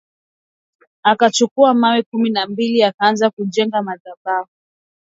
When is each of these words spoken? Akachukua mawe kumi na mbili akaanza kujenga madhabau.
Akachukua 1.03 1.73
mawe 1.73 2.01
kumi 2.03 2.29
na 2.29 2.47
mbili 2.47 2.83
akaanza 2.83 3.29
kujenga 3.29 3.81
madhabau. 3.81 4.47